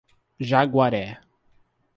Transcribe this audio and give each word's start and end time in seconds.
Jaguaré 0.49 1.21